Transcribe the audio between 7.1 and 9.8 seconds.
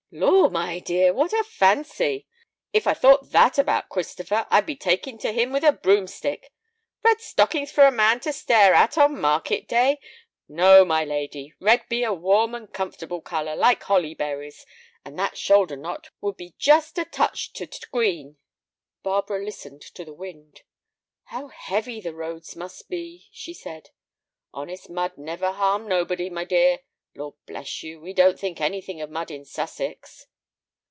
stockings for a man to stare at on market